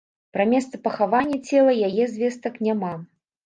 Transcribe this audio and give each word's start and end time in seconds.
Пра 0.37 0.47
месца 0.53 0.79
пахавання 0.87 1.39
цела 1.49 1.77
яе 1.91 2.11
звестак 2.17 2.61
няма. 2.69 2.93